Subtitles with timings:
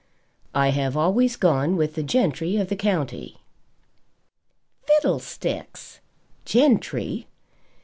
[0.55, 3.37] "I have always gone with the gentry of the county."
[4.87, 5.99] "Fiddlesticks!
[6.43, 7.27] Gentry!